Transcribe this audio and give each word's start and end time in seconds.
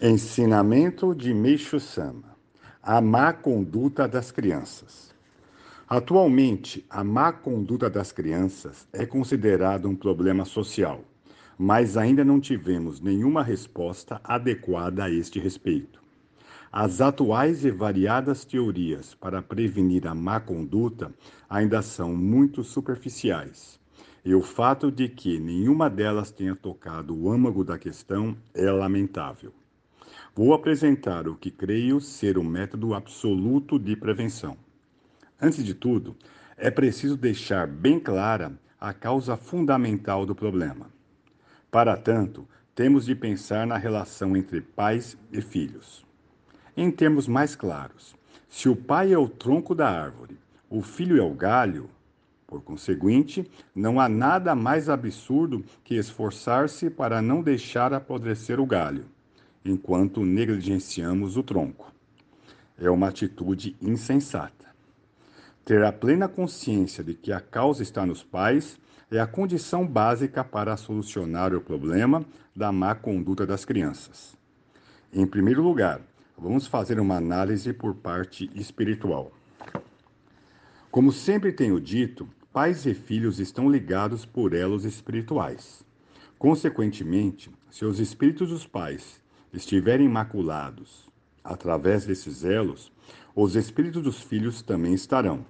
Ensinamento 0.00 1.12
de 1.12 1.34
Meishu 1.34 1.80
Sama: 1.80 2.36
A 2.80 3.00
má 3.00 3.32
conduta 3.32 4.06
das 4.06 4.30
crianças. 4.30 5.12
Atualmente, 5.88 6.86
a 6.88 7.02
má 7.02 7.32
conduta 7.32 7.90
das 7.90 8.12
crianças 8.12 8.86
é 8.92 9.04
considerada 9.04 9.88
um 9.88 9.96
problema 9.96 10.44
social, 10.44 11.02
mas 11.58 11.96
ainda 11.96 12.24
não 12.24 12.38
tivemos 12.38 13.00
nenhuma 13.00 13.42
resposta 13.42 14.20
adequada 14.22 15.02
a 15.02 15.10
este 15.10 15.40
respeito. 15.40 16.00
As 16.70 17.00
atuais 17.00 17.64
e 17.64 17.70
variadas 17.72 18.44
teorias 18.44 19.16
para 19.16 19.42
prevenir 19.42 20.06
a 20.06 20.14
má 20.14 20.38
conduta 20.38 21.12
ainda 21.50 21.82
são 21.82 22.14
muito 22.14 22.62
superficiais. 22.62 23.80
E 24.24 24.32
o 24.32 24.42
fato 24.42 24.92
de 24.92 25.08
que 25.08 25.40
nenhuma 25.40 25.90
delas 25.90 26.30
tenha 26.30 26.54
tocado 26.54 27.16
o 27.16 27.28
âmago 27.28 27.64
da 27.64 27.76
questão 27.76 28.36
é 28.54 28.70
lamentável. 28.70 29.52
Vou 30.34 30.54
apresentar 30.54 31.26
o 31.26 31.34
que 31.34 31.50
creio 31.50 32.00
ser 32.00 32.38
o 32.38 32.44
método 32.44 32.94
absoluto 32.94 33.78
de 33.78 33.96
prevenção. 33.96 34.56
Antes 35.40 35.64
de 35.64 35.74
tudo, 35.74 36.16
é 36.56 36.70
preciso 36.70 37.16
deixar 37.16 37.66
bem 37.66 37.98
clara 37.98 38.52
a 38.80 38.92
causa 38.92 39.36
fundamental 39.36 40.24
do 40.24 40.34
problema. 40.34 40.90
Para 41.70 41.96
tanto, 41.96 42.48
temos 42.74 43.06
de 43.06 43.14
pensar 43.14 43.66
na 43.66 43.76
relação 43.76 44.36
entre 44.36 44.60
pais 44.60 45.16
e 45.32 45.40
filhos. 45.40 46.04
Em 46.76 46.90
termos 46.90 47.26
mais 47.26 47.56
claros, 47.56 48.14
se 48.48 48.68
o 48.68 48.76
pai 48.76 49.12
é 49.12 49.18
o 49.18 49.28
tronco 49.28 49.74
da 49.74 49.88
árvore, 49.88 50.38
o 50.70 50.82
filho 50.82 51.18
é 51.20 51.22
o 51.22 51.34
galho, 51.34 51.90
por 52.46 52.62
conseguinte, 52.62 53.48
não 53.74 54.00
há 54.00 54.08
nada 54.08 54.54
mais 54.54 54.88
absurdo 54.88 55.64
que 55.82 55.96
esforçar-se 55.96 56.88
para 56.88 57.20
não 57.20 57.42
deixar 57.42 57.92
apodrecer 57.92 58.60
o 58.60 58.66
galho 58.66 59.06
enquanto 59.70 60.24
negligenciamos 60.24 61.36
o 61.36 61.42
tronco. 61.42 61.92
É 62.78 62.88
uma 62.90 63.08
atitude 63.08 63.76
insensata. 63.80 64.66
Ter 65.64 65.84
a 65.84 65.92
plena 65.92 66.28
consciência 66.28 67.04
de 67.04 67.14
que 67.14 67.32
a 67.32 67.40
causa 67.40 67.82
está 67.82 68.06
nos 68.06 68.22
pais 68.22 68.78
é 69.10 69.18
a 69.18 69.26
condição 69.26 69.86
básica 69.86 70.44
para 70.44 70.76
solucionar 70.76 71.54
o 71.54 71.60
problema 71.60 72.24
da 72.54 72.70
má 72.70 72.94
conduta 72.94 73.46
das 73.46 73.64
crianças. 73.64 74.36
Em 75.12 75.26
primeiro 75.26 75.62
lugar, 75.62 76.00
vamos 76.36 76.66
fazer 76.66 77.00
uma 77.00 77.16
análise 77.16 77.72
por 77.72 77.94
parte 77.94 78.50
espiritual. 78.54 79.32
Como 80.90 81.12
sempre 81.12 81.52
tenho 81.52 81.80
dito, 81.80 82.28
pais 82.52 82.86
e 82.86 82.94
filhos 82.94 83.38
estão 83.38 83.70
ligados 83.70 84.24
por 84.24 84.54
elos 84.54 84.84
espirituais. 84.84 85.84
Consequentemente, 86.38 87.50
se 87.70 87.84
os 87.84 87.98
espíritos 87.98 88.50
dos 88.50 88.66
pais 88.66 89.20
estiverem 89.52 90.08
maculados 90.08 91.08
através 91.48 92.04
desses 92.04 92.44
elos, 92.44 92.92
os 93.34 93.56
espíritos 93.56 94.02
dos 94.02 94.20
filhos 94.20 94.60
também 94.60 94.92
estarão. 94.92 95.44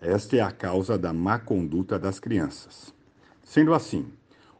Esta 0.00 0.36
é 0.36 0.40
a 0.40 0.50
causa 0.50 0.98
da 0.98 1.12
má 1.12 1.38
conduta 1.38 1.98
das 1.98 2.18
crianças. 2.18 2.92
Sendo 3.44 3.74
assim, 3.74 4.06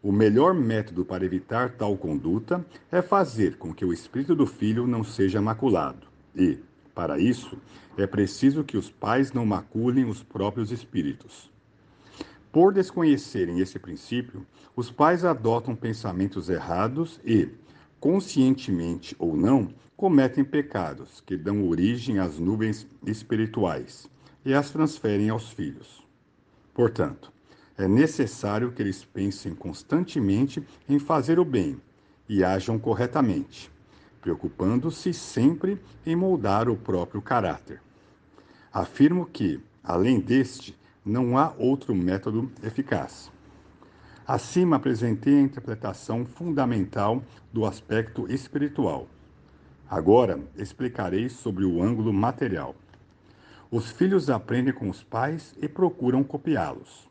o 0.02 0.12
melhor 0.12 0.54
método 0.54 1.04
para 1.04 1.24
evitar 1.24 1.72
tal 1.72 1.96
conduta 1.96 2.64
é 2.90 3.02
fazer 3.02 3.56
com 3.56 3.74
que 3.74 3.84
o 3.84 3.92
espírito 3.92 4.34
do 4.34 4.46
filho 4.46 4.86
não 4.86 5.02
seja 5.02 5.40
maculado. 5.40 6.06
E, 6.36 6.58
para 6.94 7.18
isso, 7.18 7.58
é 7.96 8.06
preciso 8.06 8.62
que 8.62 8.76
os 8.76 8.90
pais 8.90 9.32
não 9.32 9.44
maculem 9.44 10.04
os 10.04 10.22
próprios 10.22 10.70
espíritos. 10.70 11.50
Por 12.52 12.72
desconhecerem 12.72 13.60
esse 13.60 13.78
princípio, 13.78 14.46
os 14.74 14.90
pais 14.90 15.24
adotam 15.24 15.74
pensamentos 15.74 16.48
errados 16.48 17.20
e, 17.24 17.48
conscientemente 18.00 19.14
ou 19.18 19.36
não, 19.36 19.68
cometem 19.96 20.42
pecados 20.42 21.20
que 21.20 21.36
dão 21.36 21.68
origem 21.68 22.18
às 22.18 22.38
nuvens 22.38 22.86
espirituais 23.06 24.08
e 24.44 24.54
as 24.54 24.70
transferem 24.70 25.28
aos 25.28 25.50
filhos. 25.50 26.02
Portanto, 26.72 27.30
é 27.76 27.86
necessário 27.86 28.72
que 28.72 28.80
eles 28.80 29.04
pensem 29.04 29.54
constantemente 29.54 30.66
em 30.88 30.98
fazer 30.98 31.38
o 31.38 31.44
bem 31.44 31.80
e 32.28 32.42
ajam 32.42 32.78
corretamente, 32.78 33.70
preocupando-se 34.22 35.12
sempre 35.12 35.78
em 36.06 36.16
moldar 36.16 36.68
o 36.68 36.76
próprio 36.76 37.20
caráter. 37.20 37.82
Afirmo 38.72 39.26
que, 39.26 39.60
além 39.82 40.20
deste, 40.20 40.78
não 41.04 41.36
há 41.36 41.52
outro 41.58 41.94
método 41.94 42.50
eficaz. 42.62 43.30
Acima 44.32 44.76
apresentei 44.76 45.38
a 45.38 45.40
interpretação 45.40 46.24
fundamental 46.24 47.20
do 47.52 47.66
aspecto 47.66 48.32
espiritual. 48.32 49.08
Agora 49.90 50.38
explicarei 50.56 51.28
sobre 51.28 51.64
o 51.64 51.82
ângulo 51.82 52.12
material. 52.12 52.76
Os 53.72 53.90
filhos 53.90 54.30
aprendem 54.30 54.72
com 54.72 54.88
os 54.88 55.02
pais 55.02 55.52
e 55.60 55.66
procuram 55.66 56.22
copiá-los. 56.22 57.10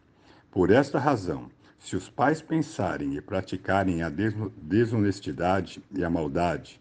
Por 0.49 0.71
esta 0.71 0.97
razão, 0.97 1.51
se 1.77 1.93
os 1.97 2.09
pais 2.09 2.41
pensarem 2.41 3.17
e 3.17 3.19
praticarem 3.19 4.01
a 4.01 4.09
desonestidade 4.55 5.83
e 5.91 6.05
a 6.05 6.09
maldade, 6.09 6.79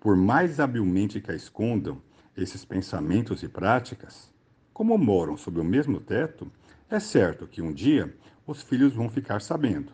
por 0.00 0.16
mais 0.16 0.58
habilmente 0.58 1.20
que 1.20 1.30
a 1.30 1.36
escondam, 1.36 2.02
esses 2.36 2.64
pensamentos 2.64 3.44
e 3.44 3.48
práticas, 3.48 4.32
como 4.74 4.98
moram 4.98 5.36
sob 5.36 5.60
o 5.60 5.64
mesmo 5.64 6.00
teto, 6.00 6.50
é 6.90 6.98
certo 6.98 7.46
que 7.46 7.62
um 7.62 7.72
dia 7.72 8.12
os 8.46 8.62
filhos 8.62 8.92
vão 8.92 9.10
ficar 9.10 9.40
sabendo. 9.40 9.92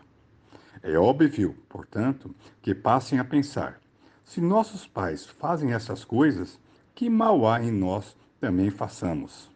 É 0.83 0.99
óbvio, 0.99 1.55
portanto, 1.69 2.35
que 2.61 2.75
passem 2.75 3.19
a 3.19 3.25
pensar: 3.25 3.81
se 4.25 4.41
nossos 4.41 4.87
pais 4.87 5.27
fazem 5.27 5.73
essas 5.73 6.05
coisas, 6.05 6.59
que 6.95 7.09
mal 7.09 7.49
há 7.49 7.63
em 7.63 7.71
nós 7.71 8.17
também 8.41 8.71
façamos. 8.71 9.51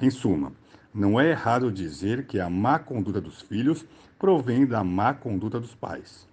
Em 0.00 0.10
suma, 0.10 0.52
não 0.92 1.20
é 1.20 1.30
errado 1.30 1.70
dizer 1.70 2.26
que 2.26 2.40
a 2.40 2.50
má 2.50 2.78
conduta 2.78 3.20
dos 3.20 3.40
filhos 3.42 3.86
provém 4.18 4.66
da 4.66 4.82
má 4.82 5.14
conduta 5.14 5.60
dos 5.60 5.74
pais. 5.74 6.26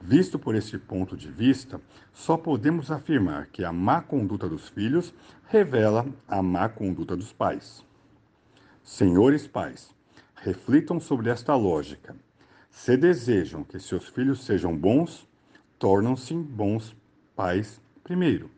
Visto 0.00 0.38
por 0.38 0.54
esse 0.54 0.76
ponto 0.78 1.16
de 1.16 1.30
vista, 1.30 1.80
só 2.12 2.36
podemos 2.36 2.90
afirmar 2.90 3.46
que 3.46 3.64
a 3.64 3.72
má 3.72 4.02
conduta 4.02 4.46
dos 4.46 4.68
filhos 4.68 5.14
revela 5.48 6.06
a 6.28 6.42
má 6.42 6.68
conduta 6.68 7.16
dos 7.16 7.32
pais. 7.32 7.82
Senhores 8.82 9.46
pais, 9.46 9.94
reflitam 10.44 11.00
sobre 11.00 11.30
esta 11.30 11.56
lógica. 11.56 12.14
Se 12.70 12.98
desejam 12.98 13.64
que 13.64 13.80
seus 13.80 14.08
filhos 14.08 14.44
sejam 14.44 14.76
bons, 14.76 15.26
tornam-se 15.78 16.34
bons 16.34 16.94
pais 17.34 17.80
primeiro. 18.02 18.50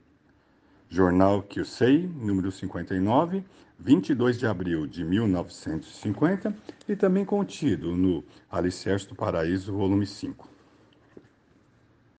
Jornal 0.90 1.42
que 1.42 1.60
eu 1.60 1.64
sei, 1.64 2.08
número 2.08 2.50
59, 2.50 3.44
22 3.78 4.38
de 4.38 4.46
abril 4.46 4.86
de 4.86 5.04
1950, 5.04 6.56
e 6.88 6.96
também 6.96 7.24
contido 7.24 7.94
no 7.96 8.24
Alicerce 8.50 9.06
do 9.06 9.14
Paraíso, 9.14 9.72
volume 9.72 10.06
5. 10.06 10.55